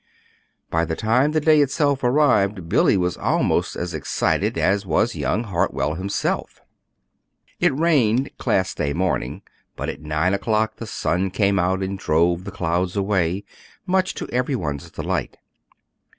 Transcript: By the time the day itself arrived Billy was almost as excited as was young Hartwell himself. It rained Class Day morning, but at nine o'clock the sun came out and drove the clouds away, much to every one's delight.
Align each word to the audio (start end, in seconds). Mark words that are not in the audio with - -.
By 0.71 0.83
the 0.83 0.95
time 0.95 1.31
the 1.31 1.39
day 1.39 1.61
itself 1.61 2.03
arrived 2.03 2.67
Billy 2.67 2.97
was 2.97 3.17
almost 3.17 3.75
as 3.75 3.93
excited 3.93 4.57
as 4.57 4.83
was 4.83 5.13
young 5.15 5.43
Hartwell 5.43 5.93
himself. 5.93 6.59
It 7.59 7.77
rained 7.77 8.35
Class 8.39 8.73
Day 8.73 8.93
morning, 8.93 9.43
but 9.75 9.89
at 9.89 10.01
nine 10.01 10.33
o'clock 10.33 10.77
the 10.77 10.87
sun 10.87 11.29
came 11.29 11.59
out 11.59 11.83
and 11.83 11.99
drove 11.99 12.45
the 12.45 12.51
clouds 12.51 12.95
away, 12.95 13.43
much 13.85 14.15
to 14.15 14.27
every 14.29 14.55
one's 14.55 14.89
delight. 14.89 15.37